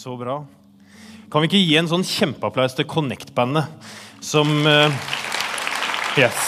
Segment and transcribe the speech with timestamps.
[0.00, 0.38] Så bra.
[1.28, 3.68] Kan vi ikke gi en sånn kjempeapplaus til Connect-bandet
[4.24, 4.88] som uh,
[6.16, 6.38] Yes.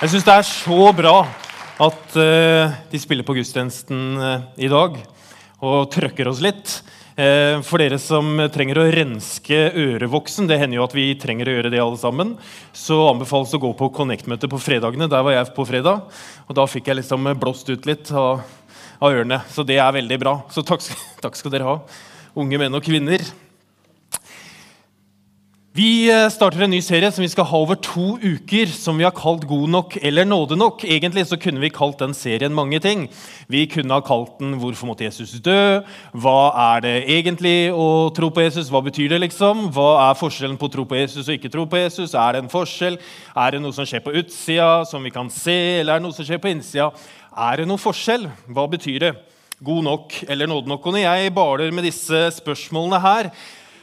[0.00, 1.12] Jeg syns det er så bra
[1.90, 4.96] at uh, de spiller på gudstjenesten uh, i dag
[5.60, 6.78] og trøkker oss litt.
[7.20, 11.56] Eh, for dere som trenger å renske ørevoksen, det hender jo at vi trenger å
[11.56, 12.30] gjøre det alle sammen,
[12.72, 15.10] så anbefales å gå på Connect-møte på fredagene.
[15.10, 16.06] Der var jeg på fredag,
[16.46, 18.40] og da fikk jeg liksom blåst ut litt av,
[19.02, 19.42] av ørene.
[19.52, 20.34] Så det er veldig bra.
[20.54, 20.86] Så takk,
[21.24, 21.76] takk skal dere ha,
[22.40, 23.26] unge menn og kvinner.
[25.80, 29.04] Vi eh, starter en ny serie som vi skal ha over to uker, som vi
[29.06, 30.82] har kalt God nok eller nåde nok.
[30.84, 33.06] Egentlig så kunne vi kalt den serien mange ting.
[33.48, 35.80] Vi kunne ha kalt den 'Hvorfor måtte Jesus dø?'
[36.12, 38.68] Hva er det egentlig å tro på Jesus?
[38.68, 39.70] Hva betyr det, liksom?
[39.72, 42.12] Hva er forskjellen på å tro på Jesus og ikke tro på Jesus?
[42.12, 42.98] Er det en forskjell?
[43.36, 46.12] Er det noe som skjer på utsida, som vi kan se, eller er det noe
[46.12, 46.92] som skjer på innsida?
[47.32, 48.28] Er det noen forskjell?
[48.52, 49.16] Hva betyr det?
[49.62, 50.84] God nok eller nåde nok?
[50.84, 53.30] Og når jeg baler med disse spørsmålene her,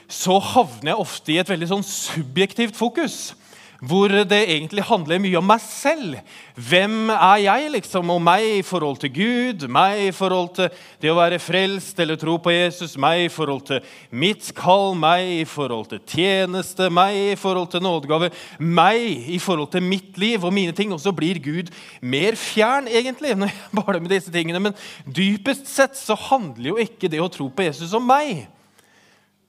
[0.08, 3.36] så havner jeg ofte i et veldig sånn subjektivt fokus.
[3.77, 6.16] Hvor det egentlig handler mye om meg selv.
[6.58, 8.09] Hvem er jeg, liksom?
[8.09, 10.72] Og meg i forhold til Gud, meg i forhold til
[11.03, 15.30] det å være frelst eller tro på Jesus, meg i forhold til mitt kall, meg
[15.35, 20.41] i forhold til tjeneste, meg i forhold til nådegave, meg i forhold til mitt liv
[20.41, 20.89] og mine ting.
[20.95, 21.69] Og så blir Gud
[22.02, 24.63] mer fjern, egentlig, når jeg bare med disse tingene.
[24.72, 28.47] Men dypest sett så handler jo ikke det å tro på Jesus om meg.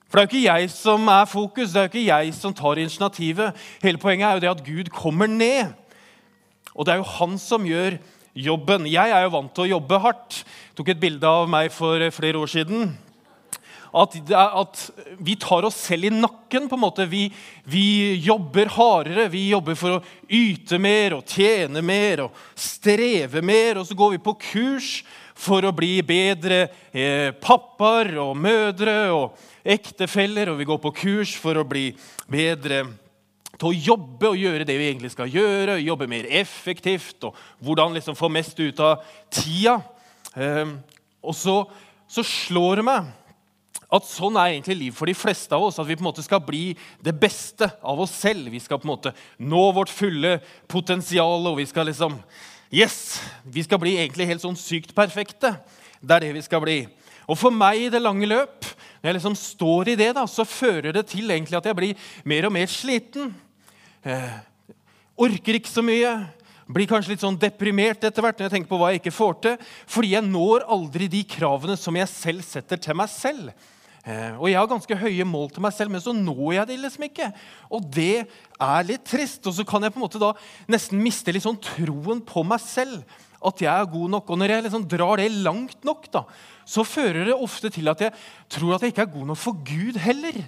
[0.09, 2.53] For det er jo ikke jeg som er fokus, det er jo ikke jeg som
[2.57, 3.59] tar initiativet.
[3.83, 5.69] Hele poenget er jo det at Gud kommer ned.
[6.73, 7.99] Og det er jo han som gjør
[8.33, 8.87] jobben.
[8.89, 10.41] Jeg er jo vant til å jobbe hardt.
[10.41, 12.89] Jeg tok et bilde av meg for flere år siden.
[13.89, 14.81] At, at
[15.17, 16.67] vi tar oss selv i nakken.
[16.69, 17.05] på en måte.
[17.09, 17.27] Vi,
[17.65, 19.29] vi, jobber hardere.
[19.29, 23.77] Vi jobber for å yte mer og tjene mer og streve mer.
[23.77, 24.91] Og så går vi på kurs
[25.39, 31.35] for å bli bedre eh, pappaer og mødre og ektefeller, og vi går på kurs
[31.39, 31.91] for å bli
[32.29, 32.83] bedre
[33.59, 37.95] til å jobbe og gjøre det vi egentlig skal gjøre, jobbe mer effektivt og hvordan
[37.97, 39.79] liksom få mest ut av tida.
[40.35, 40.75] Eh,
[41.19, 41.61] og så,
[42.07, 43.09] så slår det meg
[43.89, 45.79] at sånn er egentlig liv for de fleste av oss.
[45.81, 48.51] At vi på en måte skal bli det beste av oss selv.
[48.53, 50.37] Vi skal på en måte nå vårt fulle
[50.69, 51.47] potensial.
[51.49, 52.19] og vi skal liksom
[52.69, 53.17] Yes!
[53.43, 55.55] Vi skal bli egentlig helt sånn sykt perfekte.
[55.99, 56.83] Det er det vi skal bli.
[57.29, 58.67] Og for meg i det lange løp,
[59.01, 62.11] når jeg liksom står i det, da, så fører det til egentlig at jeg blir
[62.29, 63.31] mer og mer sliten.
[64.05, 64.37] Eh,
[65.17, 66.13] orker ikke så mye.
[66.69, 69.37] Blir kanskje litt sånn deprimert etter hvert når jeg tenker på hva jeg ikke får
[69.45, 69.57] til.
[69.89, 73.49] Fordi jeg når aldri de kravene som jeg selv setter til meg selv.
[74.07, 76.77] Eh, og jeg har ganske høye mål til meg selv, men så når jeg det
[76.83, 77.31] liksom ikke.
[77.75, 79.41] Og det er litt trist.
[79.49, 80.31] Og så kan jeg på en måte da
[80.71, 83.03] nesten miste litt sånn troen på meg selv.
[83.39, 84.31] At jeg er god nok.
[84.31, 86.23] Og når jeg liksom drar det langt nok, da,
[86.67, 88.15] så fører det ofte til at jeg
[88.51, 90.41] tror at jeg ikke er god nok for Gud heller.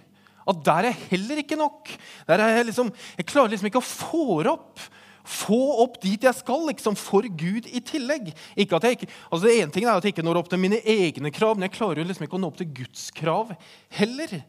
[0.52, 1.92] At der er jeg heller ikke nok.
[2.28, 2.90] Der er jeg, liksom,
[3.20, 4.82] jeg klarer liksom ikke å få opp
[5.28, 8.32] få opp dit jeg skal, liksom, for Gud i tillegg.
[8.56, 10.62] Ikke at jeg ikke, altså det ene ting er at jeg ikke når opp til
[10.62, 13.54] mine egne krav, men jeg klarer jo liksom ikke å nå opp til Guds krav
[13.98, 14.42] heller.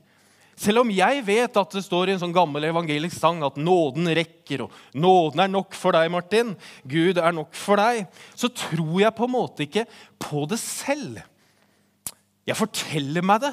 [0.58, 4.10] Selv om jeg vet at det står i en sånn gammel evangelisk sang at nåden
[4.14, 6.52] rekker, og nåden er nok for deg, Martin,
[6.84, 8.04] Gud er nok for deg,
[8.36, 9.86] så tror jeg på en måte ikke
[10.20, 11.22] på det selv.
[12.46, 13.52] Jeg forteller meg det,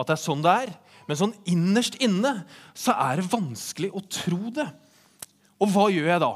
[0.00, 0.74] at det er sånn det er.
[1.08, 2.42] Men sånn innerst inne
[2.78, 4.68] så er det vanskelig å tro det.
[5.60, 6.32] Og hva gjør jeg da?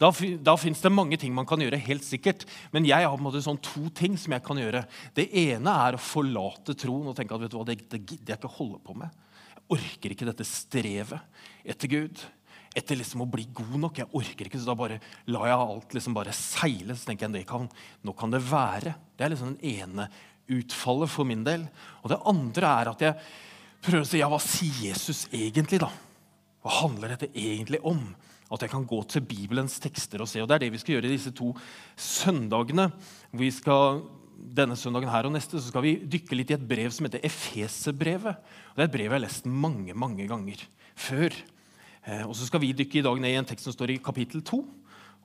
[0.00, 0.08] Da,
[0.40, 2.46] da fins det mange ting man kan gjøre, helt sikkert.
[2.72, 4.86] Men jeg har på en måte sånn to ting som jeg kan gjøre.
[5.16, 8.32] Det ene er å forlate troen og tenke at vet du hva, det, det gidder
[8.32, 9.12] jeg ikke holde på med.
[9.52, 12.24] Jeg orker ikke dette strevet etter Gud.
[12.70, 14.00] Etter liksom å bli god nok.
[14.00, 16.96] Jeg orker ikke, så da bare lar jeg alt liksom bare seile.
[16.96, 17.68] Så tenker jeg, kan,
[18.06, 18.96] Nå kan det være.
[19.18, 20.08] Det er liksom den ene
[20.50, 21.68] utfallet for min del.
[22.00, 23.18] Og det andre er at jeg
[23.84, 25.92] prøver å si ja, hva sier Jesus egentlig, da?
[26.64, 28.00] Hva handler dette egentlig om?
[28.50, 30.42] At jeg kan gå til Bibelens tekster og se.
[30.42, 31.52] Og Det er det vi skal gjøre i disse to
[31.96, 32.90] søndagene.
[33.32, 34.02] Vi skal,
[34.36, 37.22] denne søndagen her og neste så skal vi dykke litt i et brev som heter
[37.22, 38.36] Efeserbrevet.
[38.74, 40.66] Det er et brev jeg har lest mange mange ganger
[40.98, 41.34] før.
[42.06, 44.02] Eh, og så skal vi dykke i dag ned i en tekst som står i
[44.02, 44.60] kapittel 2.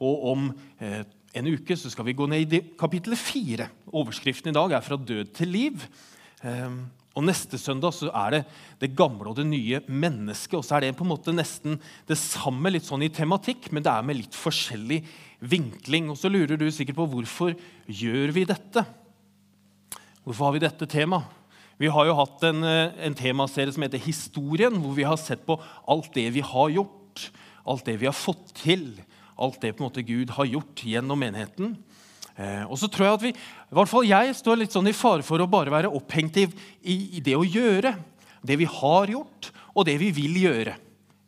[0.06, 0.52] Og om
[0.84, 1.02] eh,
[1.36, 3.68] en uke så skal vi gå ned i kapittel 4.
[3.92, 5.88] Overskriften i dag er 'Fra død til liv'.
[7.16, 8.42] Og Neste søndag så er det
[8.82, 10.58] det gamle og det nye mennesket.
[10.60, 11.80] Og så er det på en måte nesten
[12.10, 15.00] det samme litt sånn i tematikk, men det er med litt forskjellig
[15.40, 16.12] vinkling.
[16.12, 17.56] Og så lurer du sikkert på hvorfor
[17.88, 18.84] gjør vi dette?
[20.26, 21.42] Hvorfor har vi dette temaet?
[21.76, 25.46] Vi har jo hatt en, eh, en temaserie som heter Historien, hvor vi har sett
[25.46, 27.30] på alt det vi har gjort,
[27.68, 28.94] alt det vi har fått til,
[29.38, 31.76] alt det på en måte Gud har gjort gjennom menigheten.
[32.36, 34.96] Eh, og så tror jeg at vi, i hvert fall jeg står litt sånn i
[34.96, 36.50] fare for å bare være opphengt i,
[36.84, 37.96] i, det å gjøre.
[38.46, 40.76] Det vi har gjort, og det vi vil gjøre.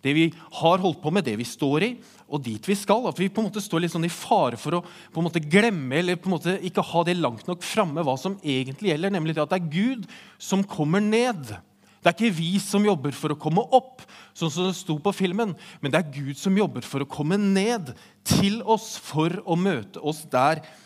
[0.03, 0.27] Det vi
[0.59, 1.89] har holdt på med, det vi står i,
[2.27, 3.07] og dit vi skal.
[3.09, 5.41] At vi på en måte står litt sånn i fare for å på en måte
[5.41, 9.15] glemme eller på en måte ikke ha det langt nok framme hva som egentlig gjelder,
[9.15, 10.05] nemlig at det er Gud
[10.37, 11.55] som kommer ned.
[11.97, 14.03] Det er ikke vi som jobber for å komme opp,
[14.37, 17.39] sånn som det sto på filmen, men det er Gud som jobber for å komme
[17.41, 17.95] ned
[18.27, 20.85] til oss for å møte oss der vi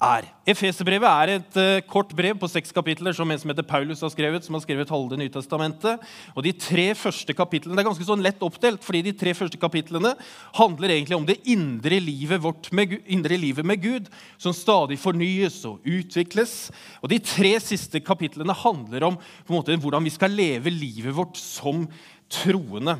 [0.00, 0.24] er.
[0.48, 4.12] Efeserbrevet er et uh, kort brev på seks kapitler som en som heter Paulus har
[4.12, 4.44] skrevet.
[4.44, 6.00] som har skrevet halve Nytestamentet.
[6.34, 9.60] Og De tre første kapitlene det er ganske sånn lett oppdelt, fordi de tre første
[9.60, 10.14] kapitlene
[10.56, 14.08] handler egentlig om det indre livet, vårt med, indre livet med Gud,
[14.38, 16.70] som stadig fornyes og utvikles.
[17.04, 21.14] Og De tre siste kapitlene handler om på en måte, hvordan vi skal leve livet
[21.14, 21.84] vårt som
[22.30, 22.96] troende.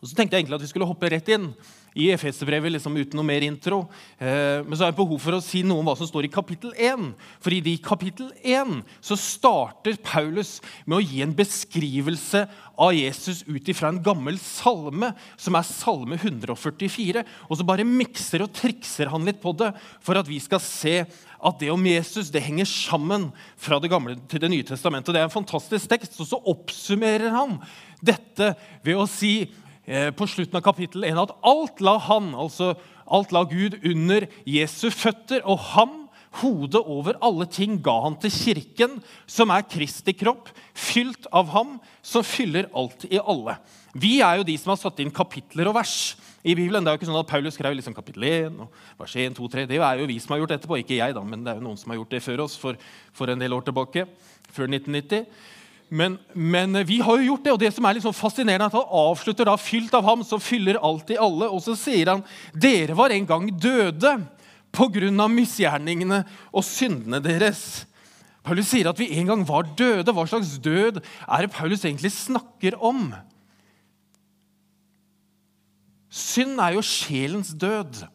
[0.00, 1.52] Og så tenkte jeg egentlig at vi skulle hoppe rett inn
[1.98, 3.82] i Efeserbrevet liksom uten noe mer intro.
[4.18, 6.32] Eh, men så har jeg behov for å si noe om hva som står i
[6.32, 7.10] kapittel 1.
[7.42, 12.44] For i kapittel 1 så starter Paulus med å gi en beskrivelse
[12.80, 17.24] av Jesus ut ifra en gammel salme, som er salme 144.
[17.48, 19.72] Og så bare mikser og trikser han litt på det
[20.04, 21.02] for at vi skal se
[21.40, 25.14] at det om Jesus det henger sammen fra Det gamle til Det nye testamentet.
[25.14, 26.18] Det er en fantastisk tekst.
[26.20, 27.58] Og så oppsummerer han
[28.00, 28.54] dette
[28.84, 29.50] ved å si
[29.90, 32.74] på slutten av kapittel 1 at alt la han, altså
[33.10, 35.42] alt la Gud under Jesu føtter.
[35.42, 35.96] Og han,
[36.40, 41.78] hodet over alle ting, ga han til kirken, som er Kristi kropp, fylt av ham,
[42.06, 43.58] som fyller alt i alle.
[43.98, 46.14] Vi er jo de som har satt inn kapitler og vers
[46.46, 46.84] i Bibelen.
[46.84, 49.48] Det er jo ikke sånn at Paulus skrev liksom kapittel 1 og vers 1, 2,
[49.56, 49.64] 3.
[49.70, 50.78] Det er jo vi som har gjort etterpå.
[50.78, 52.78] Ikke jeg, da, men det er jo noen som har gjort det før oss for,
[53.16, 54.06] for en del år tilbake.
[54.54, 55.26] Før 1990.
[55.90, 58.70] Men, men, vi har jo gjort det, og det som er litt sånn fascinerende, er
[58.70, 61.48] at han avslutter da fylt av ham som fyller alt i alle.
[61.50, 62.22] Og så sier han
[62.54, 64.14] dere var en gang døde
[64.70, 65.26] pga.
[65.26, 66.22] misgjerningene
[66.54, 67.88] og syndene deres.
[68.46, 70.14] Paulus sier at vi en gang var døde.
[70.14, 73.10] Hva slags død er det Paulus egentlig snakker om?
[76.10, 78.06] Synd er jo sjelens død.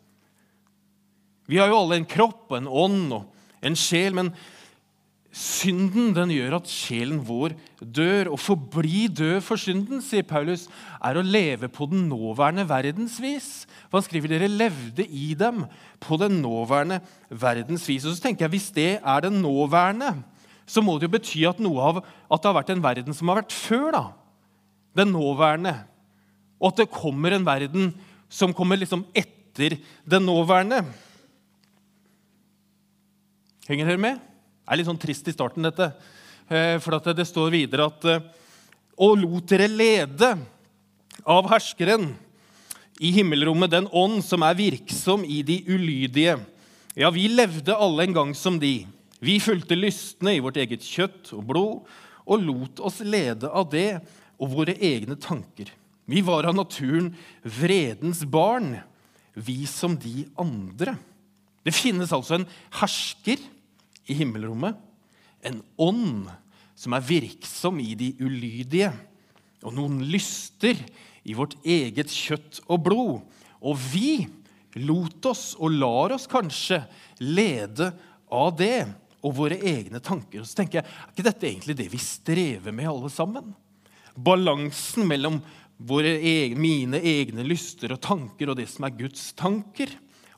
[1.48, 4.32] Vi har jo alle en kropp og en ånd og en sjel, men
[5.36, 8.30] Synden den gjør at sjelen vår dør.
[8.32, 10.70] Å forbli død for synden, sier Paulus,
[11.04, 13.50] er å leve på den nåværende verdens vis.
[13.90, 15.66] For han skriver dere levde i dem
[16.00, 18.06] på den nåværende verdens vis.
[18.08, 20.14] Og så tenker jeg, Hvis det er den nåværende,
[20.66, 22.00] så må det jo bety at, av,
[22.32, 23.92] at det har vært en verden som har vært før.
[23.92, 24.04] da.
[24.96, 25.74] Den nåværende.
[26.64, 27.92] Og at det kommer en verden
[28.32, 29.76] som kommer liksom etter
[30.08, 30.80] den nåværende.
[33.68, 34.24] Henger dere med?
[34.66, 35.92] Det er litt sånn trist i starten, dette.
[36.50, 38.24] Eh, for det står videre at eh,
[38.98, 40.32] Og lot dere lede
[41.22, 42.08] av herskeren
[42.98, 46.40] i himmelrommet, den ånd som er virksom i de ulydige.
[46.98, 48.88] Ja, vi levde alle en gang som de.
[49.22, 51.96] Vi fulgte lystne i vårt eget kjøtt og blod
[52.26, 54.00] og lot oss lede av det
[54.40, 55.70] og våre egne tanker.
[56.10, 57.12] Vi var av naturen
[57.44, 58.80] vredens barn,
[59.36, 60.96] vi som de andre.
[61.62, 63.44] Det finnes altså en hersker
[64.06, 64.78] i himmelrommet.
[65.46, 66.30] En ånd
[66.76, 68.92] som er virksom i de ulydige.
[69.66, 70.78] Og noen lyster
[71.26, 73.22] i vårt eget kjøtt og blod.
[73.66, 74.26] Og vi
[74.84, 76.82] lot oss, og lar oss kanskje,
[77.24, 77.90] lede
[78.34, 78.86] av det
[79.26, 80.42] og våre egne tanker.
[80.42, 83.54] Og så tenker jeg, Er ikke dette egentlig det vi strever med, alle sammen?
[84.16, 85.40] Balansen mellom
[85.80, 89.90] egne, mine egne lyster og tanker og det som er Guds tanker.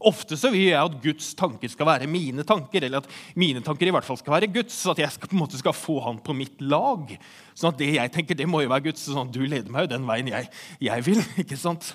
[0.06, 3.90] Ofte så vil jeg at Guds tanker skal være mine tanker, eller at mine tanker
[3.90, 4.76] i hvert fall skal være Guds.
[4.78, 7.16] Så at jeg skal, på en måte skal få han på mitt lag.
[7.58, 9.08] Sånn at det jeg tenker, det må jo være Guds.
[9.08, 10.52] sånn at Du leder meg jo den veien jeg,
[10.86, 11.24] jeg vil.
[11.44, 11.90] ikke sant?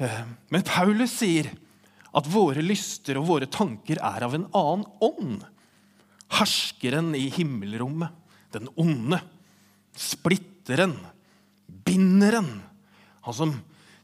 [0.00, 0.22] Eh,
[0.54, 1.52] men Paulus sier
[2.14, 5.44] at våre lyster og våre tanker er av en annen ånd.
[6.34, 8.14] Herskeren i himmelrommet,
[8.54, 9.20] den onde,
[9.98, 10.96] splitteren,
[11.84, 12.48] binderen.
[13.26, 13.54] Han som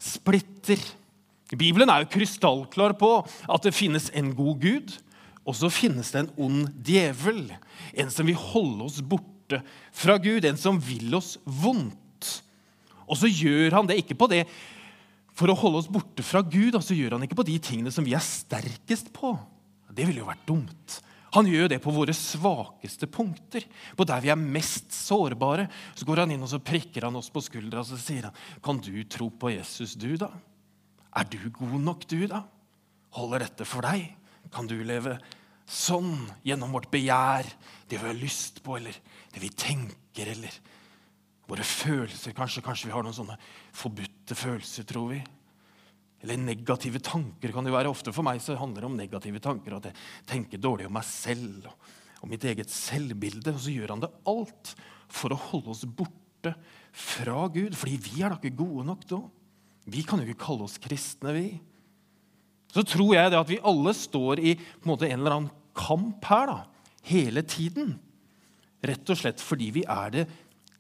[0.01, 0.83] splitter
[1.59, 4.93] Bibelen er jo krystallklar på at det finnes en god gud,
[5.49, 7.49] og så finnes det en ond djevel.
[7.99, 9.63] En som vil holde oss borte
[9.97, 12.29] fra Gud, en som vil oss vondt.
[13.11, 14.45] Og så gjør han det ikke på det
[15.35, 17.93] for å holde oss borte fra Gud, og så gjør han ikke på de tingene
[17.95, 19.33] som vi er sterkest på.
[19.91, 21.01] Det ville jo vært dumt.
[21.35, 23.65] Han gjør det på våre svakeste punkter,
[23.97, 25.69] på der vi er mest sårbare.
[25.95, 28.41] Så går han inn og så prikker han oss på skuldra og så sier han,
[28.63, 30.33] kan du tro på Jesus, du, da?
[31.17, 32.45] Er du god nok, du, da?
[33.17, 34.13] Holder dette for deg?
[34.55, 35.17] Kan du leve
[35.71, 36.15] sånn
[36.47, 37.47] gjennom vårt begjær,
[37.91, 38.95] det vi har lyst på, eller
[39.35, 40.55] det vi tenker, eller
[41.51, 42.35] våre følelser?
[42.37, 43.39] Kanskje, kanskje vi har noen sånne
[43.75, 45.21] forbudte følelser, tror vi.
[46.21, 47.91] Eller negative tanker kan det være.
[47.91, 49.79] Ofte for meg så handler det om negative tanker.
[49.79, 51.71] At jeg tenker dårlig om meg selv
[52.21, 53.55] og mitt eget selvbilde.
[53.55, 54.75] Og så gjør han det alt
[55.11, 56.53] for å holde oss borte
[56.93, 57.73] fra Gud.
[57.79, 59.23] Fordi vi er da ikke gode nok da.
[59.91, 61.47] Vi kan jo ikke kalle oss kristne, vi.
[62.71, 66.25] Så tror jeg det at vi alle står i en, måte, en eller annen kamp
[66.31, 66.59] her da,
[67.11, 67.97] hele tiden.
[68.87, 70.27] Rett og slett fordi vi er det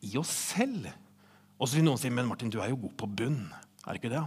[0.07, 0.87] i oss selv.
[1.61, 3.43] Og så vil noen si men Martin, du er jo god på bunn.
[3.85, 4.23] Er det ikke det?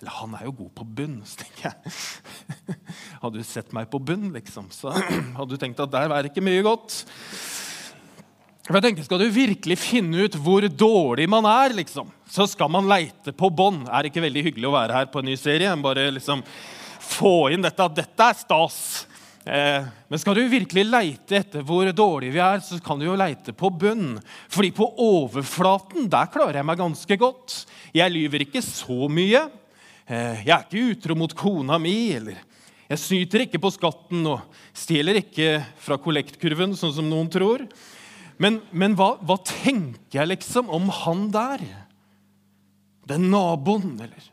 [0.00, 1.18] Eller han er jo god på bunn.
[1.28, 1.94] Så tenker jeg
[3.22, 4.94] Hadde du sett meg på bunn, liksom, så
[5.36, 7.02] hadde du tenkt at der er det ikke mye godt.
[8.66, 12.70] For jeg tenker, Skal du virkelig finne ut hvor dårlig man er, liksom, så skal
[12.70, 13.86] man leite på bånn.
[13.88, 15.72] Er ikke veldig hyggelig å være her på en ny serie?
[15.82, 16.44] Bare liksom
[17.10, 18.80] få inn dette at dette er stas.
[19.48, 23.16] Eh, men skal du virkelig leite etter hvor dårlige vi er, så kan du jo
[23.18, 24.18] leite på bunn.
[24.52, 27.62] Fordi på overflaten der klarer jeg meg ganske godt.
[27.96, 29.46] Jeg lyver ikke så mye.
[30.06, 32.38] Eh, jeg er ikke utro mot kona mi, eller
[32.90, 34.42] jeg snyter ikke på skatten og
[34.74, 37.62] stjeler ikke fra kollektkurven, sånn som noen tror.
[38.40, 41.64] Men, men hva, hva, tenker jeg liksom om han der?
[43.10, 44.30] Den naboen, eller?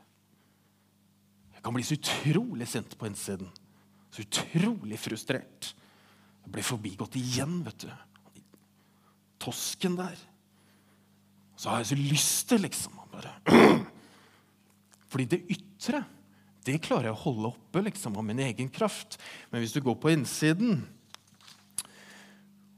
[1.58, 3.50] Jeg kan bli så utrolig sint på innsiden.
[4.14, 5.74] Så utrolig frustrert.
[6.46, 8.44] Jeg ble forbigått igjen, vet du.
[9.44, 10.16] Tosken der.
[11.58, 12.96] Så har jeg så lyst til, liksom.
[13.12, 13.34] Bare
[15.12, 16.06] Fordi det ytre
[16.68, 19.16] det klarer jeg å holde oppe liksom, av min egen kraft.
[19.52, 20.82] Men hvis du går på innsiden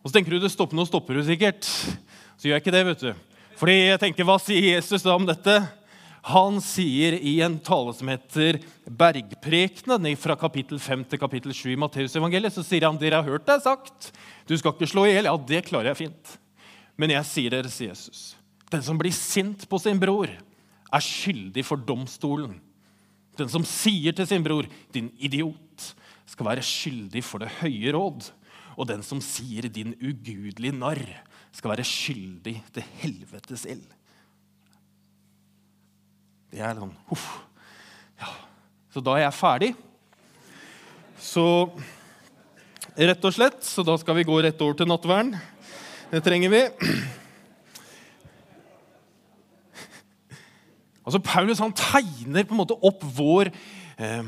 [0.10, 1.68] Og så tenker du det stopper, nå stopper du sikkert.
[2.34, 3.10] Så gjør jeg ikke det, vet du.
[3.60, 5.54] Fordi jeg tenker, Hva sier Jesus da om dette?
[6.26, 8.58] Han sier i en tale som heter
[8.90, 13.46] Bergprekenen, fra kapittel 5 til kapittel 7 i Matteusevangeliet, så sier han dere har hørt
[13.46, 14.10] det sagt.
[14.50, 15.30] Du skal ikke slå i hjel.
[15.30, 16.34] Ja, det klarer jeg fint.
[16.98, 18.34] Men jeg sier dere, sier Jesus,
[18.74, 20.34] den som blir sint på sin bror,
[20.90, 22.58] er skyldig for domstolen.
[23.38, 25.94] Den som sier til sin bror 'din idiot',
[26.26, 28.34] skal være skyldig for det høye råd.
[28.80, 31.20] Og den som sier 'din ugudelige narr',
[31.52, 33.88] skal være skyldig til helvetes ild.
[36.52, 37.28] Det er sånn Huff.
[38.22, 38.32] Ja.
[38.94, 39.76] Så da er jeg ferdig.
[41.20, 41.46] Så
[42.98, 45.36] rett og slett, så da skal vi gå rett over til nattverden.
[46.10, 46.62] Det trenger vi.
[51.10, 53.50] Altså Paulus han tegner på en måte opp vår,
[53.98, 54.24] eh,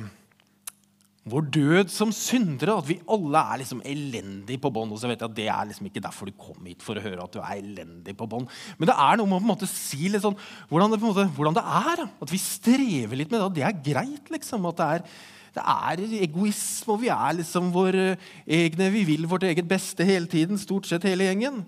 [1.30, 2.78] vår død som syndere.
[2.82, 4.94] At vi alle er liksom elendige på bånd.
[4.94, 7.04] Og så vet jeg at Det er liksom ikke derfor du kom hit for å
[7.04, 8.50] høre at du er elendig på bånd.
[8.80, 10.40] Men det er noe med å på en måte si litt sånn,
[10.72, 12.08] hvordan det, måte, hvordan det er.
[12.26, 13.46] At vi strever litt med det.
[13.46, 14.34] At Det er greit.
[14.34, 15.06] liksom, at det er
[15.52, 18.14] det er egoisme, og vi er liksom våre
[18.48, 20.56] egne, vi vil vårt eget beste hele tiden.
[20.56, 21.66] Stort sett hele gjengen.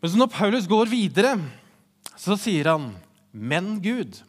[0.00, 1.34] Men så når Paulus går videre,
[2.16, 2.94] så sier han
[3.32, 4.22] men Gud.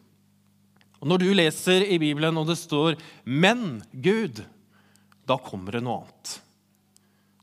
[1.00, 4.44] Og Når du leser i Bibelen og det står 'men Gud',
[5.26, 6.42] da kommer det noe annet.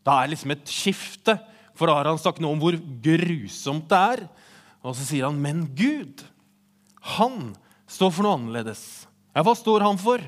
[0.04, 1.38] Da er liksom et skifte,
[1.74, 4.28] for da har han sagt noe om hvor grusomt det er.
[4.84, 6.24] Og så sier han 'men Gud'.
[7.16, 9.06] Han står for noe annerledes.
[9.34, 10.18] Ja, hva står han for?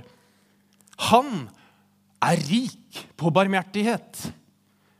[1.10, 1.48] Han
[2.22, 4.32] er rik på barmhjertighet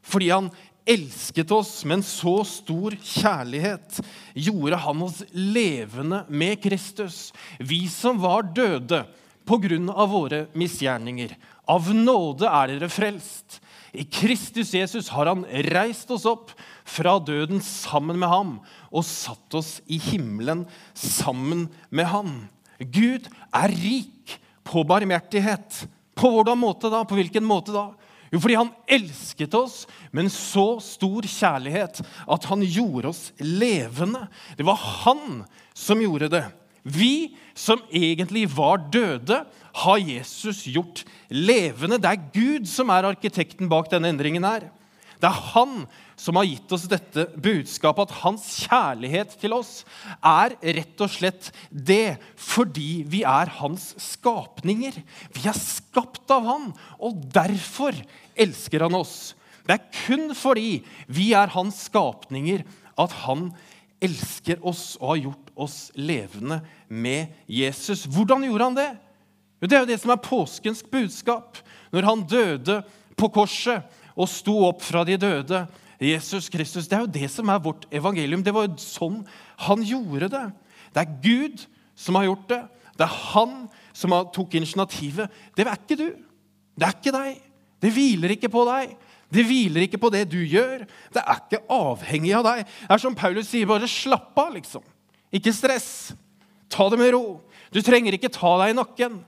[0.09, 0.51] fordi han
[0.89, 4.01] elsket oss med en så stor kjærlighet,
[4.35, 7.29] gjorde han oss levende med Kristus,
[7.61, 9.05] vi som var døde
[9.49, 11.35] på grunn av våre misgjerninger.
[11.69, 13.61] Av nåde er dere frelst.
[13.93, 16.53] I Kristus Jesus har han reist oss opp
[16.89, 20.67] fra døden sammen med ham og satt oss i himmelen
[20.97, 22.35] sammen med ham.
[22.79, 24.37] Gud er rik
[24.69, 25.87] på barmhjertighet.
[26.19, 27.05] På hvordan måte da?
[27.09, 27.89] På hvilken måte da?
[28.33, 29.83] Jo, fordi han elsket oss
[30.13, 34.27] med en så stor kjærlighet at han gjorde oss levende.
[34.59, 35.43] Det var han
[35.77, 36.45] som gjorde det.
[36.89, 39.43] Vi som egentlig var døde,
[39.79, 42.01] har Jesus gjort levende.
[42.01, 44.69] Det er Gud som er arkitekten bak denne endringen her.
[45.19, 45.83] Det er han
[46.19, 49.85] som har gitt oss dette budskapet, at hans kjærlighet til oss
[50.19, 54.99] er rett og slett det fordi vi er hans skapninger.
[55.37, 57.97] Vi er skapt av han, og derfor
[58.39, 59.33] elsker han oss.
[59.69, 62.65] Det er kun fordi vi er hans skapninger,
[62.99, 63.51] at han
[64.03, 68.07] elsker oss og har gjort oss levende med Jesus.
[68.11, 68.91] Hvordan gjorde han det?
[69.63, 71.59] Det er jo det som er påskens budskap.
[71.95, 72.81] Når han døde
[73.19, 73.87] på korset
[74.19, 75.65] og sto opp fra de døde.
[76.01, 78.43] Jesus Kristus, Det er jo det som er vårt evangelium.
[78.43, 79.25] Det var jo sånn
[79.67, 80.47] han gjorde det.
[80.95, 81.67] Det er Gud
[81.99, 82.63] som har gjort det.
[82.99, 85.31] Det er han som tok initiativet.
[85.57, 86.09] Det er ikke du.
[86.79, 87.41] Det er ikke deg.
[87.83, 88.95] Det hviler ikke på deg.
[89.29, 90.87] Det hviler ikke på det du gjør.
[91.13, 92.63] Det er ikke avhengig av deg.
[92.65, 94.87] Det er som Paulus sier, bare slapp av, liksom.
[95.35, 96.15] Ikke stress.
[96.73, 97.41] Ta det med ro.
[97.75, 99.19] Du trenger ikke ta deg i nakken.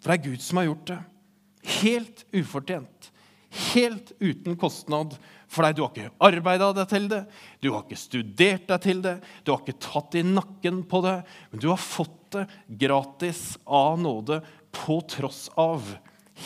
[0.00, 0.98] For det er Gud som har gjort det.
[1.82, 3.10] Helt ufortjent.
[3.56, 5.16] Helt uten kostnad
[5.48, 5.76] for deg.
[5.76, 7.22] Du har ikke arbeida deg til det,
[7.62, 11.16] du har ikke studert deg til det, du har ikke tatt i nakken på det,
[11.52, 12.44] men du har fått det
[12.82, 14.42] gratis av nåde
[14.74, 15.84] på tross av.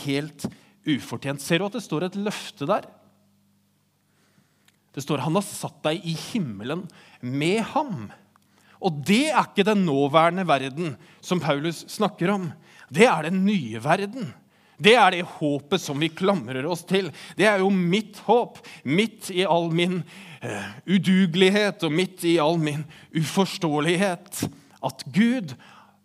[0.05, 0.47] Helt
[0.87, 1.43] ufortjent.
[1.43, 2.87] Ser du at det står et løfte der?
[4.95, 6.87] Det står han har satt deg i himmelen
[7.23, 8.09] med ham.
[8.81, 12.49] Og det er ikke den nåværende verden som Paulus snakker om.
[12.91, 14.33] Det er den nye verden.
[14.81, 17.11] Det er det håpet som vi klamrer oss til.
[17.37, 22.57] Det er jo mitt håp, midt i all min uh, udugelighet og midt i all
[22.61, 24.47] min uforståelighet.
[24.81, 25.53] At Gud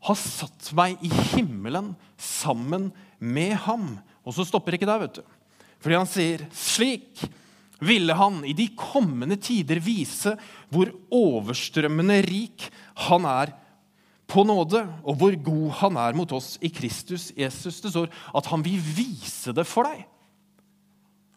[0.06, 3.96] har satt meg i himmelen sammen med ham.
[4.28, 5.26] Og så stopper ikke der, vet du.
[5.80, 7.24] Fordi han sier slik
[7.86, 10.36] ville han i de kommende tider vise
[10.74, 12.68] hvor overstrømmende rik
[13.08, 13.52] han er
[14.28, 17.82] på nåde, og hvor god han er mot oss i Kristus Jesus.
[17.84, 20.06] Det står at han vil vise det for deg.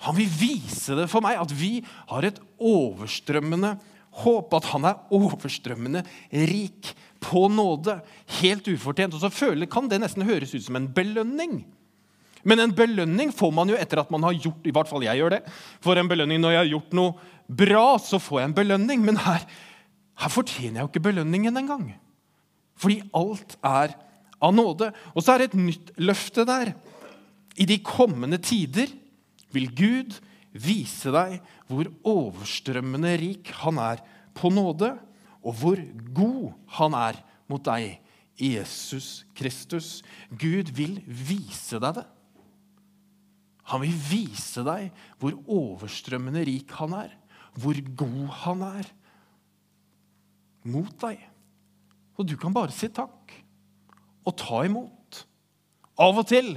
[0.06, 1.78] Han vil vise det for meg, at vi
[2.10, 3.74] har et overstrømmende
[4.22, 4.54] håp.
[4.54, 6.04] At han er overstrømmende
[6.48, 6.92] rik
[7.24, 7.98] på nåde.
[8.38, 9.16] Helt ufortjent.
[9.16, 11.64] Og så føler, kan det nesten høres ut som en belønning.
[12.46, 15.18] Men en belønning får man jo etter at man har gjort i hvert fall jeg
[15.18, 15.40] gjør det,
[15.82, 19.02] for en belønning når jeg har gjort noe bra, så får jeg en belønning.
[19.04, 19.42] Men her,
[20.22, 21.88] her fortjener jeg jo ikke belønningen engang.
[22.78, 23.94] Fordi alt er
[24.38, 24.92] av nåde.
[25.14, 26.72] Og så er det et nytt løfte der.
[27.58, 28.90] I de kommende tider
[29.54, 30.18] vil Gud
[30.58, 34.02] vise deg hvor overstrømmende rik han er
[34.38, 34.94] på nåde,
[35.42, 35.80] og hvor
[36.14, 37.18] god han er
[37.50, 37.98] mot deg
[38.38, 39.98] Jesus Kristus.
[40.30, 42.06] Gud vil vise deg det.
[43.68, 47.10] Han vil vise deg hvor overstrømmende rik han er,
[47.58, 48.92] hvor god han er
[50.68, 51.20] mot deg.
[52.18, 53.36] Og du kan bare si takk
[54.26, 55.22] og ta imot.
[55.98, 56.56] Av og til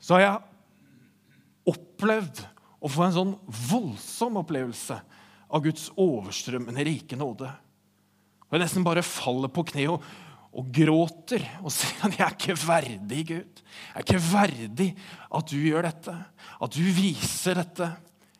[0.00, 2.42] så har jeg opplevd
[2.84, 3.32] å få en sånn
[3.70, 4.98] voldsom opplevelse
[5.46, 7.48] av Guds overstrømmende rike nåde.
[8.46, 10.04] Og jeg nesten bare faller på kne og,
[10.56, 13.62] og gråter og sier at jeg er ikke verdig, Gud.
[13.64, 14.90] Jeg er ikke verdig
[15.40, 16.14] at du gjør dette,
[16.62, 17.90] at du viser dette.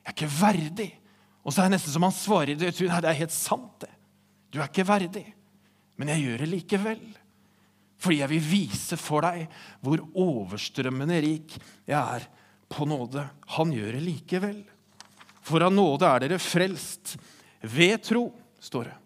[0.05, 0.91] Jeg er ikke verdig.
[1.43, 3.75] Og så er det nesten som han svarer det, det er helt sant.
[3.83, 3.91] det.
[4.53, 5.27] Du er ikke verdig
[5.97, 7.05] men jeg gjør det likevel.
[7.97, 9.47] Fordi jeg vil vise for deg
[9.85, 11.57] hvor overstrømmende rik
[11.89, 12.27] jeg er
[12.73, 13.25] på nåde.
[13.57, 14.59] Han gjør det likevel.
[15.47, 17.15] For av nåde er dere frelst
[17.63, 18.29] ved tro,
[18.61, 18.97] står det.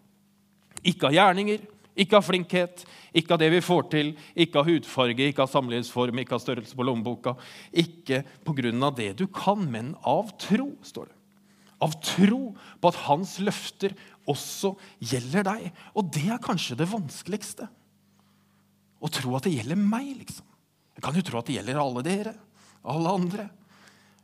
[0.91, 1.63] Ikke av gjerninger,
[2.01, 6.21] ikke av flinkhet, ikke av det vi får til, ikke av hudfarge, ikke av samlivsform,
[6.23, 7.35] ikke av størrelse på lommeboka.
[7.71, 11.20] Ikke på grunn av det du kan, men av tro, står det.
[11.81, 13.95] Av tro på at hans løfter
[14.29, 15.69] også gjelder deg.
[15.97, 17.67] Og det er kanskje det vanskeligste.
[19.01, 20.47] Å tro at det gjelder meg, liksom.
[20.93, 22.35] Jeg kan jo tro at det gjelder alle dere,
[22.85, 23.47] alle andre.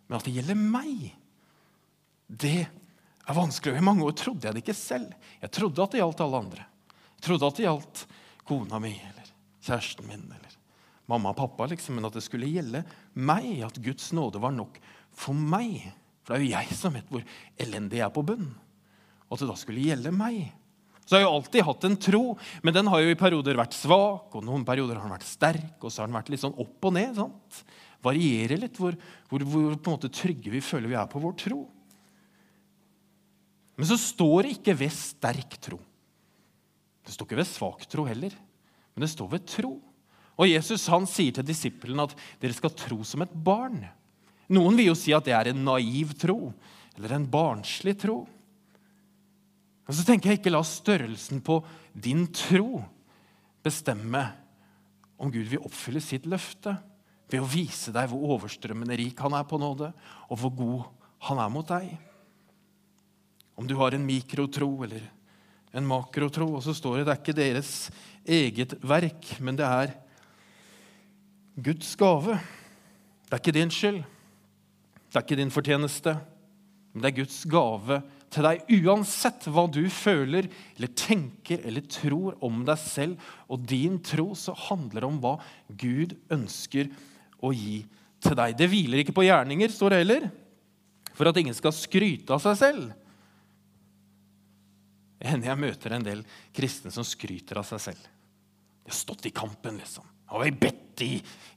[0.07, 1.07] Men at det gjelder meg,
[2.27, 3.79] det er vanskelig.
[3.79, 5.15] I mange år trodde jeg det ikke selv.
[5.41, 6.67] Jeg trodde at det gjaldt alle andre.
[7.17, 8.03] Jeg trodde at det gjaldt
[8.47, 9.31] kona mi eller
[9.65, 10.53] kjæresten min eller
[11.07, 11.65] mamma og pappa.
[11.65, 14.79] liksom, Men at det skulle gjelde meg, at Guds nåde var nok
[15.11, 15.89] for meg.
[16.27, 17.23] For det er jo jeg som vet hvor
[17.63, 18.49] elendig jeg er på bunn
[19.27, 20.47] og at det da skulle gjelde meg.
[21.07, 22.21] Så jeg har jo alltid hatt en tro,
[22.63, 25.75] men den har jo i perioder vært svak, og noen perioder har den vært sterk,
[25.79, 27.15] og så har den vært litt sånn opp og ned.
[27.15, 27.61] sant?
[28.03, 28.95] Varierer litt hvor,
[29.31, 31.61] hvor, hvor på en måte trygge vi føler vi er på vår tro.
[33.77, 35.79] Men så står det ikke ved sterk tro.
[37.07, 38.33] Det står ikke ved svak tro heller,
[38.95, 39.77] men det står ved tro.
[40.37, 43.79] Og Jesus han sier til disiplene at dere skal tro som et barn.
[44.53, 46.51] Noen vil jo si at det er en naiv tro
[46.97, 48.21] eller en barnslig tro.
[49.87, 51.61] Og så tenker jeg ikke la størrelsen på
[51.95, 52.81] din tro
[53.63, 54.23] bestemme
[55.17, 56.75] om Gud vil oppfylle sitt løfte
[57.27, 59.91] ved å vise deg hvor overstrømmende rik han er på nåde,
[60.31, 60.83] og hvor god
[61.27, 61.89] han er mot deg.
[63.57, 65.07] Om du har en mikrotro eller
[65.75, 67.71] en makrotro, og så står det det er ikke deres
[68.27, 69.95] eget verk, men det er
[71.57, 72.37] Guds gave.
[73.27, 74.03] Det er ikke din skyld.
[75.17, 76.11] Det er ikke din fortjeneste,
[76.93, 77.95] men det er Guds gave
[78.29, 83.95] til deg uansett hva du føler eller tenker eller tror om deg selv og din
[84.05, 85.31] tro, så handler det om hva
[85.73, 86.91] Gud ønsker
[87.41, 87.79] å gi
[88.21, 88.53] til deg.
[88.61, 90.27] Det hviler ikke på gjerninger, står det heller,
[91.17, 92.93] for at ingen skal skryte av seg selv.
[95.25, 96.21] Jeg møter en del
[96.53, 98.05] kristne som skryter av seg selv.
[98.85, 100.05] De har stått i kampen, liksom.
[100.27, 101.13] Har vi bedt i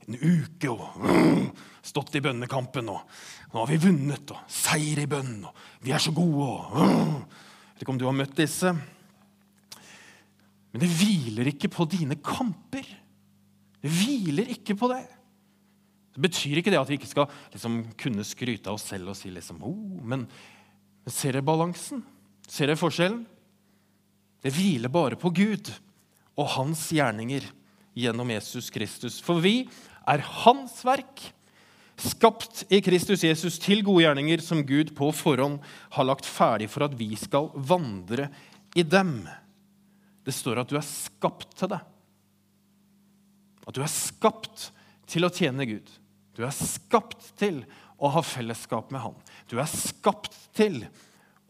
[0.07, 2.91] en uke og uh, stått i bønnekampen.
[2.93, 6.47] og Nå har vi vunnet, og seier i bønn, og vi er så gode.
[6.47, 8.75] og Jeg Vet ikke om du har møtt disse.
[10.71, 12.87] Men det hviler ikke på dine kamper.
[13.81, 15.03] Det hviler ikke på det.
[16.15, 19.19] Det betyr ikke det at vi ikke skal liksom, kunne skryte av oss selv og
[19.19, 22.03] si liksom, oh, men, men ser dere balansen?
[22.51, 23.23] Ser dere forskjellen?
[24.41, 25.71] Det hviler bare på Gud
[26.41, 27.47] og hans gjerninger
[28.01, 29.19] gjennom Jesus Kristus.
[29.25, 29.65] For vi
[30.09, 31.23] er hans verk,
[32.01, 35.61] skapt i Kristus Jesus til gode gjerninger som Gud på forhånd
[35.97, 38.31] har lagt ferdig for at vi skal vandre
[38.79, 39.21] i dem.
[40.25, 41.81] Det står at du er skapt til det.
[43.67, 44.71] At du er skapt
[45.11, 45.89] til å tjene Gud.
[46.37, 47.63] Du er skapt til
[48.01, 49.17] å ha fellesskap med Han.
[49.51, 50.85] Du er skapt til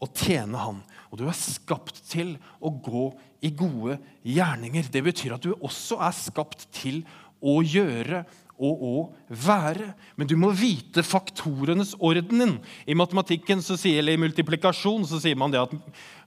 [0.01, 0.81] å tjene Han.
[1.11, 3.05] Og du er skapt til å gå
[3.41, 4.87] i gode gjerninger.
[4.93, 7.01] Det betyr at du også er skapt til
[7.41, 8.23] å gjøre
[8.61, 8.95] og å
[9.33, 9.91] være.
[10.19, 12.43] Men du må vite faktorenes orden.
[12.43, 12.59] din.
[12.85, 15.79] I matematikken sier, eller i multiplikasjon så sier man det at i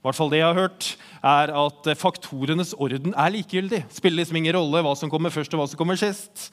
[0.03, 0.89] hvert fall det jeg har hørt,
[1.23, 3.85] er at faktorenes orden er likegyldig.
[3.89, 6.49] Spiller liksom ingen rolle hva som kommer først og hva som kommer sist.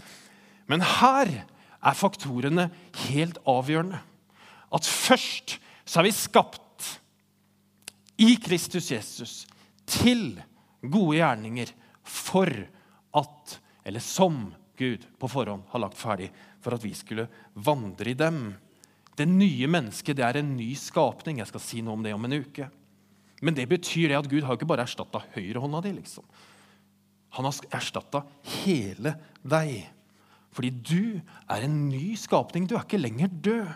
[0.70, 1.42] Men her
[1.82, 2.70] er faktorene
[3.08, 3.98] helt avgjørende.
[4.72, 6.60] At først så er vi skapt
[8.22, 9.34] i Kristus Jesus
[9.90, 10.38] til
[10.82, 12.50] gode gjerninger for
[13.18, 14.44] at, eller som
[14.78, 16.30] Gud på forhånd har lagt ferdig
[16.62, 18.54] for at vi skulle vandre i dem.
[19.18, 21.42] Det nye mennesket det er en ny skapning.
[21.42, 22.68] Jeg skal si noe om det om en uke.
[23.42, 25.92] Men det betyr det at Gud har ikke bare erstatta høyrehånda di.
[25.98, 26.24] Liksom.
[27.36, 28.22] Han har erstatta
[28.62, 29.82] hele deg.
[30.52, 32.68] Fordi du er en ny skapning.
[32.68, 33.72] Du er ikke lenger død.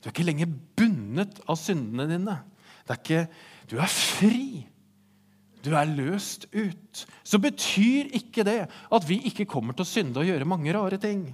[0.00, 2.38] Du er ikke lenger bundet av syndene dine.
[2.86, 3.26] Er ikke,
[3.70, 4.66] du er fri.
[5.66, 7.02] Du er løst ut.
[7.26, 10.98] Så betyr ikke det at vi ikke kommer til å synde og gjøre mange rare
[11.02, 11.32] ting.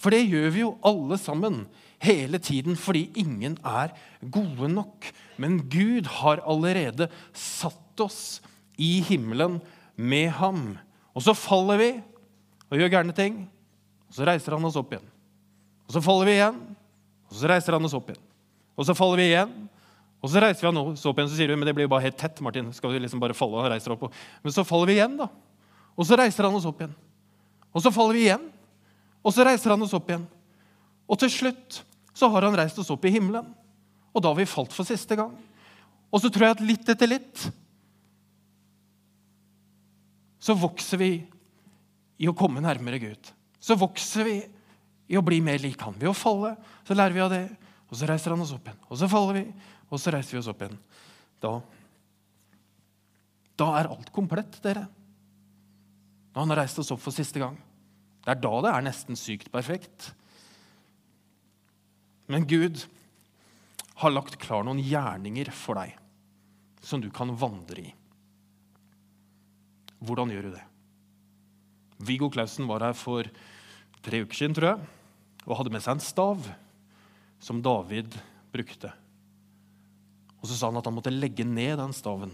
[0.00, 1.62] For det gjør vi jo alle sammen
[2.00, 3.92] hele tiden fordi ingen er
[4.32, 5.08] gode nok.
[5.40, 8.40] Men Gud har allerede satt oss
[8.80, 9.58] i himmelen
[9.96, 10.78] med ham.
[11.16, 11.90] Og så faller vi
[12.70, 13.42] og gjør gærne ting.
[14.08, 15.06] Og Så reiser han oss opp igjen.
[15.86, 16.60] Og Så faller vi igjen,
[17.30, 18.24] og så reiser han oss opp igjen.
[18.76, 19.52] Og så faller vi igjen,
[20.20, 21.30] og så reiser vi oss opp igjen.
[21.32, 22.40] Så sier du men det blir jo bare helt tett.
[22.44, 22.68] Martin.
[22.76, 24.04] Skal vi liksom bare falle og reise opp?
[24.44, 25.30] Men så faller vi igjen, da.
[25.96, 26.92] Og så reiser han oss opp igjen.
[27.70, 28.44] Og så faller vi igjen,
[29.24, 30.26] og så reiser han oss opp igjen.
[31.10, 31.80] Og til slutt
[32.16, 33.48] så har han reist oss opp i himmelen.
[34.12, 35.32] Og da har vi falt for siste gang.
[36.10, 37.48] Og så tror jeg at litt etter litt
[40.40, 41.12] så vokser vi
[42.20, 43.30] i å komme nærmere Gud
[43.60, 44.38] så vokser vi
[45.10, 45.98] i å bli mer lik han.
[46.00, 46.54] Ved å falle
[46.86, 47.44] så lærer vi av det,
[47.90, 48.80] og så reiser han oss opp igjen.
[48.88, 49.44] Og så faller vi,
[49.90, 50.78] og så reiser vi oss opp igjen.
[51.42, 51.52] Da,
[53.58, 54.86] da er alt komplett, dere.
[56.30, 57.58] Da han har reist oss opp for siste gang.
[58.22, 60.12] Det er da det er nesten sykt perfekt.
[62.30, 62.84] Men Gud
[64.00, 65.96] har lagt klar noen gjerninger for deg
[66.84, 67.90] som du kan vandre i.
[70.00, 70.64] Hvordan gjør du det?
[72.00, 73.26] Viggo Clausen var her for
[74.00, 74.88] tre uker siden, tror jeg,
[75.44, 76.46] og hadde med seg en stav
[77.42, 78.16] som David
[78.54, 78.94] brukte.
[80.40, 82.32] Og så sa han at han måtte legge ned den staven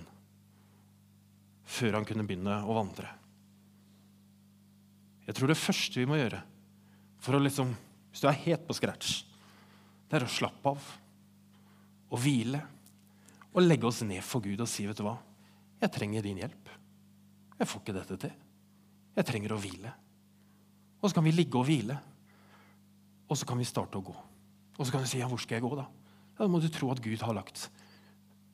[1.67, 3.09] før han kunne begynne å vandre.
[5.27, 6.39] Jeg tror det første vi må gjøre
[7.23, 7.73] for å liksom,
[8.13, 9.25] hvis du er helt på scratch,
[10.07, 10.91] det er å slappe av
[12.07, 12.61] og hvile
[13.51, 15.17] og legge oss ned for Gud og si, 'Vet du hva?
[15.81, 16.69] Jeg trenger din hjelp.
[17.59, 18.43] Jeg får ikke dette til.'
[19.17, 19.93] Jeg trenger å hvile.
[21.01, 21.97] Og så kan vi ligge og hvile.
[23.31, 24.15] Og så kan vi starte å gå.
[24.77, 25.87] Og så kan du si ja, hvor skal jeg gå, da?
[26.37, 27.71] Ja, Da må du tro at Gud har lagt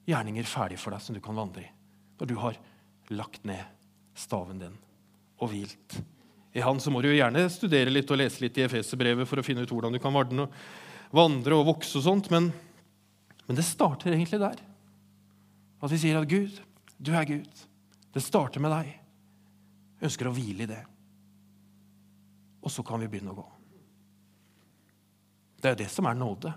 [0.08, 1.70] gjerninger ferdig for deg som du kan vandre i.
[2.20, 2.58] Når du har
[3.12, 3.62] lagt ned
[4.18, 4.74] staven din
[5.42, 5.98] og hvilt.
[6.52, 9.40] I Han så må du jo gjerne studere litt og lese litt i Efeserbrevet for
[9.40, 12.50] å finne ut hvordan du kan vandre og vokse og sånt, men,
[13.48, 14.60] men det starter egentlig der.
[15.82, 16.60] At vi sier at Gud,
[17.02, 17.64] du er Gud.
[18.12, 18.92] Det starter med deg
[20.02, 20.82] ønsker å hvile i det.
[22.62, 23.48] Og så kan vi begynne å gå.
[25.62, 26.52] Det er jo det som er nåde.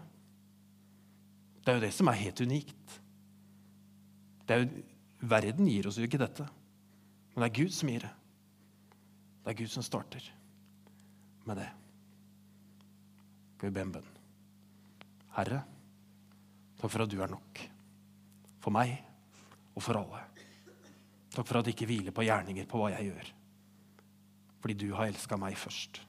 [1.62, 3.00] Det er jo det som er helt unikt.
[4.46, 4.84] Det er jo,
[5.26, 6.46] verden gir oss jo ikke dette,
[7.34, 8.14] men det er Gud som gir det.
[9.46, 10.28] Det er Gud som starter
[11.46, 11.70] med det.
[13.56, 14.12] Skal vi be en bønn?
[15.36, 15.62] Herre,
[16.80, 17.62] takk for at du er nok.
[18.64, 18.96] For meg
[19.76, 20.22] og for alle.
[21.36, 23.32] Takk for at du ikke hviler på gjerninger på hva jeg gjør.
[24.64, 26.00] Fordi du har elska meg først.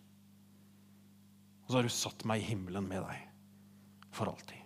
[1.67, 4.66] Og så har du satt meg i himmelen med deg for alltid.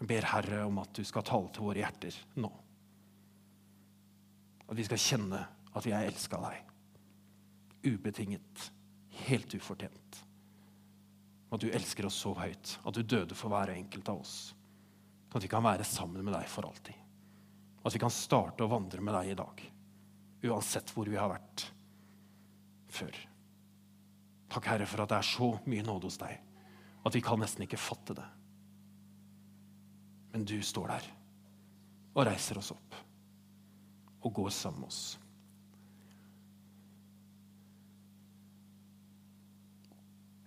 [0.00, 2.50] Jeg ber Herre om at du skal tale til våre hjerter nå.
[4.70, 5.40] At vi skal kjenne
[5.76, 6.70] at vi er elska av deg.
[7.90, 8.70] Ubetinget.
[9.26, 10.22] Helt ufortjent.
[11.50, 14.34] At du elsker oss så høyt at du døde for hver enkelt av oss.
[15.34, 16.96] At vi kan være sammen med deg for alltid.
[17.84, 19.66] At vi kan starte å vandre med deg i dag.
[20.40, 21.66] uansett hvor vi har vært
[22.88, 23.16] før.
[24.48, 26.38] Takk, Herre, for at det er så mye nåde hos deg
[27.04, 28.24] at vi kan nesten ikke fatte det.
[30.32, 31.08] Men du står der
[32.14, 32.98] og reiser oss opp
[34.20, 35.18] og går sammen med oss.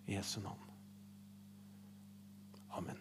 [0.07, 0.69] I Jesu navn.
[2.77, 2.99] Amen.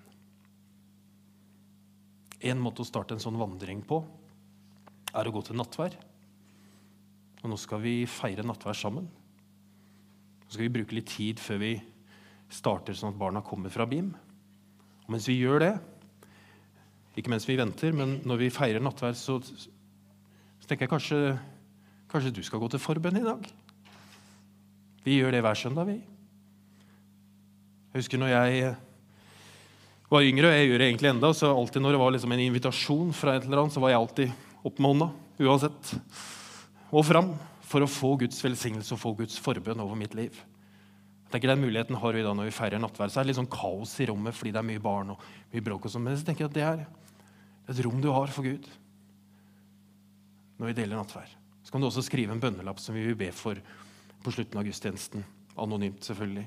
[2.42, 4.00] En måte å starte en sånn vandring på
[5.12, 5.96] er å gå til nattvær.
[7.42, 9.08] Og nå skal vi feire nattvær sammen.
[10.46, 11.72] Så skal vi bruke litt tid før vi
[12.52, 14.12] starter, sånn at barna kommer fra BIM.
[15.02, 15.72] Og mens vi gjør det,
[17.16, 21.18] ikke mens vi venter, men når vi feirer nattverd, så, så tenker jeg kanskje,
[22.12, 23.51] kanskje du skal gå til forbønn i dag.
[25.05, 25.98] Vi gjør det hver søndag, vi.
[27.92, 28.72] Jeg husker når jeg
[30.12, 32.44] var yngre, og jeg gjør det egentlig enda, så alltid når det var liksom en
[32.46, 35.09] invitasjon fra et eller annet, så var jeg alltid opp med hånda,
[35.42, 35.92] uansett,
[36.92, 37.35] og fram
[37.68, 40.37] for å få Guds velsignelse og få Guds forbønn over mitt liv.
[40.37, 43.09] Jeg tenker Den muligheten har vi da når vi feirer nattverd.
[43.09, 45.22] Så er det litt sånn kaos i rommet fordi det er mye barn og
[45.55, 45.87] mye bråk.
[45.88, 46.83] og sånn, Men så tenker jeg at det er
[47.72, 48.68] et rom du har for Gud
[50.61, 51.30] når vi deler nattverd.
[51.62, 53.58] Så kan du også skrive en bønnelapp som vi vil be for
[54.22, 55.24] på slutten av gudstjenesten.
[55.58, 56.44] Anonymt, selvfølgelig.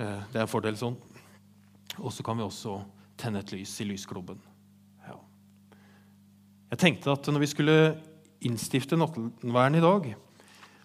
[0.00, 0.96] Eh, det er en fordel sånn.
[2.00, 2.78] Og så kan vi også
[3.20, 4.40] tenne et lys i lysklubben.
[5.04, 5.18] Ja.
[6.72, 7.76] Jeg tenkte at når vi skulle
[8.48, 10.08] innstifte nattverden i dag,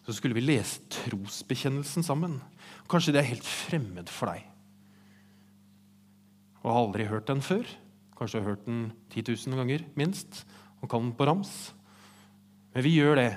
[0.06, 2.38] så skulle vi lese trosbekjennelsen sammen.
[2.92, 4.44] Kanskje det er helt fremmed for deg.
[6.66, 7.64] Og har aldri hørt den før.
[8.16, 10.44] Kanskje har hørt den 10 000 ganger minst.
[10.82, 11.52] Og kan den på rams.
[12.76, 13.30] Men vi gjør det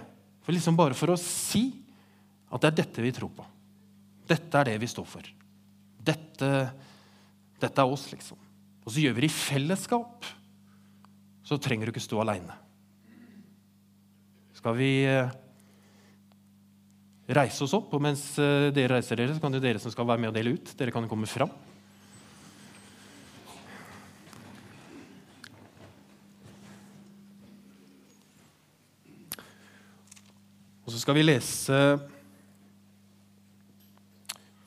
[0.44, 1.66] for liksom bare for å si
[2.48, 3.44] at det er dette vi tror på.
[4.28, 5.26] Dette er det vi står for.
[6.08, 6.48] Dette,
[7.60, 8.38] dette er oss, liksom.
[8.84, 10.24] Og så gjør vi det i fellesskap.
[11.44, 12.56] Så trenger du ikke stå aleine.
[14.56, 15.30] Skal vi eh,
[17.36, 20.08] reise oss opp, og mens eh, dere reiser dere, så kan det dere som skal
[20.08, 21.52] være med og dele ut, dere kan komme fram.
[31.08, 31.76] Skal vi lese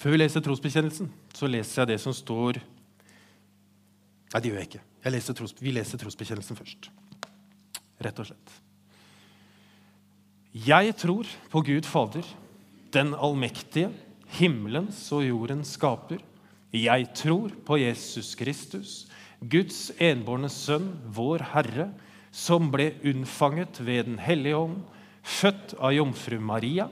[0.02, 4.82] før vi leser trosbekjennelsen, så leser jeg det som står Nei, det gjør jeg ikke.
[5.04, 6.88] Jeg leser tros, vi leser trosbekjennelsen først.
[8.02, 8.56] Rett og slett.
[10.66, 12.26] Jeg tror på Gud Fader,
[12.96, 13.92] den allmektige,
[14.40, 16.24] himmelens og jordens skaper.
[16.74, 18.96] Jeg tror på Jesus Kristus,
[19.46, 21.92] Guds enbårne sønn, vår Herre,
[22.34, 24.82] som ble unnfanget ved Den hellige ånd,
[25.22, 26.90] født av jomfru Maria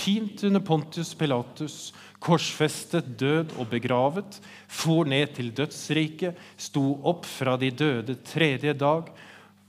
[0.00, 1.90] pint under Pontius Pilatus,
[2.24, 4.38] korsfestet, død og begravet,
[4.68, 9.10] for ned til dødsriket, sto opp fra de døde tredje dag,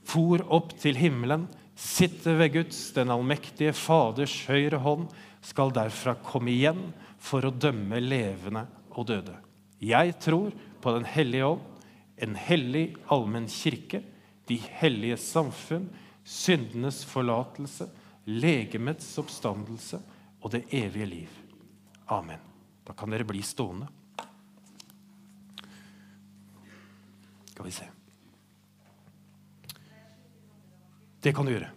[0.08, 5.10] for opp til himmelen, sitter ved Guds, den allmektige Faders høyre hånd,
[5.44, 9.36] skal derfra komme igjen for å dømme levende og døde.
[9.82, 11.68] Jeg tror på Den hellige ånd,
[12.22, 14.04] en hellig allmenn kirke,
[14.48, 15.88] de hellige samfunn,
[16.22, 17.88] syndenes forlatelse,
[18.32, 20.00] legemets oppstandelse
[20.42, 21.42] og det evige liv.
[22.12, 22.40] Amen.
[22.88, 23.88] Da kan dere bli stående.
[27.52, 27.90] Skal vi se.
[31.22, 31.70] Det kan du gjøre.